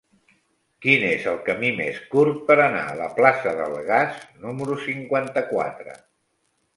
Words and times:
Quin 0.83 1.03
és 1.09 1.25
el 1.31 1.35
camí 1.49 1.67
més 1.81 1.99
curt 2.13 2.39
per 2.47 2.55
anar 2.63 2.81
a 2.93 2.95
la 3.01 3.09
plaça 3.19 3.53
del 3.59 3.75
Gas 3.91 4.17
número 4.47 4.79
cinquanta-quatre? 4.87 5.95